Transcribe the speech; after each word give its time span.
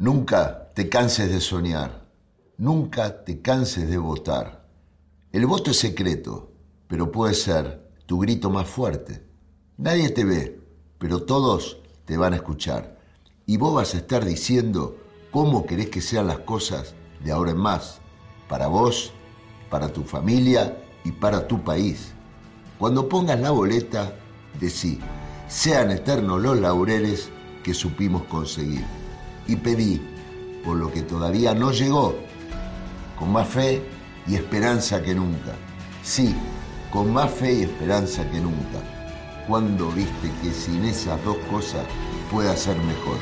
Nunca 0.00 0.70
te 0.74 0.88
canses 0.88 1.28
de 1.28 1.40
soñar, 1.40 2.06
nunca 2.56 3.24
te 3.24 3.42
canses 3.42 3.90
de 3.90 3.98
votar. 3.98 4.64
El 5.32 5.44
voto 5.44 5.72
es 5.72 5.78
secreto, 5.80 6.52
pero 6.86 7.10
puede 7.10 7.34
ser 7.34 7.90
tu 8.06 8.20
grito 8.20 8.48
más 8.48 8.68
fuerte. 8.68 9.26
Nadie 9.76 10.10
te 10.10 10.24
ve, 10.24 10.60
pero 10.98 11.24
todos 11.24 11.78
te 12.04 12.16
van 12.16 12.32
a 12.32 12.36
escuchar. 12.36 12.96
Y 13.44 13.56
vos 13.56 13.74
vas 13.74 13.92
a 13.94 13.96
estar 13.96 14.24
diciendo 14.24 14.96
cómo 15.32 15.66
querés 15.66 15.90
que 15.90 16.00
sean 16.00 16.28
las 16.28 16.38
cosas 16.38 16.94
de 17.24 17.32
ahora 17.32 17.50
en 17.50 17.58
más, 17.58 17.98
para 18.48 18.68
vos, 18.68 19.10
para 19.68 19.92
tu 19.92 20.04
familia 20.04 20.80
y 21.02 21.10
para 21.10 21.48
tu 21.48 21.64
país. 21.64 22.12
Cuando 22.78 23.08
pongas 23.08 23.40
la 23.40 23.50
boleta, 23.50 24.14
decí, 24.60 25.00
sean 25.48 25.90
eternos 25.90 26.40
los 26.40 26.56
laureles 26.60 27.30
que 27.64 27.74
supimos 27.74 28.22
conseguir 28.26 28.97
y 29.48 29.56
pedí 29.56 30.00
por 30.64 30.76
lo 30.76 30.92
que 30.92 31.02
todavía 31.02 31.54
no 31.54 31.72
llegó, 31.72 32.14
con 33.18 33.32
más 33.32 33.48
fe 33.48 33.82
y 34.26 34.34
esperanza 34.36 35.02
que 35.02 35.14
nunca. 35.14 35.54
Sí, 36.02 36.34
con 36.92 37.12
más 37.12 37.30
fe 37.30 37.54
y 37.54 37.62
esperanza 37.62 38.28
que 38.30 38.38
nunca. 38.38 38.78
Cuando 39.48 39.90
viste 39.90 40.30
que 40.42 40.52
sin 40.52 40.84
esas 40.84 41.22
dos 41.24 41.38
cosas 41.50 41.84
pueda 42.30 42.54
ser 42.56 42.76
mejor. 42.76 43.16